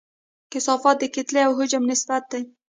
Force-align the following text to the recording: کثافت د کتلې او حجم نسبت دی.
کثافت 0.53 0.95
د 0.99 1.03
کتلې 1.15 1.41
او 1.47 1.51
حجم 1.59 1.83
نسبت 1.91 2.23
دی. 2.31 2.41